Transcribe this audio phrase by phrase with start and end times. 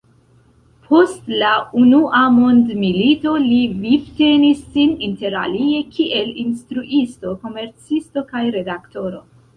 [0.85, 1.49] Post la
[1.81, 9.23] Unua Mondmilito li vivtenis sin interalie kiel instruisto, komercisto kaj redaktoro.